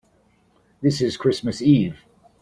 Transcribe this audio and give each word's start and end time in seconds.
This 0.81 0.99
is 0.99 1.15
Christmas 1.15 1.61
Eve. 1.61 1.99